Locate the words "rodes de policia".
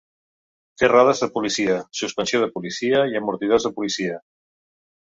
0.89-1.77